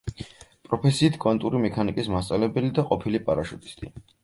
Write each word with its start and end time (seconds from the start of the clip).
პროფესიით 0.69 1.19
კვანტური 1.25 1.61
მექანიკის 1.67 2.11
მასწავლებელი 2.15 2.73
და 2.81 2.89
ყოფილი 2.91 3.25
პარაშუტისტი. 3.31 3.95